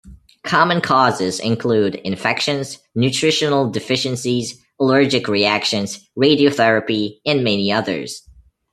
[0.43, 8.27] Common causes include infections, nutritional deficiencies, allergic reactions, radiotherapy, and many others.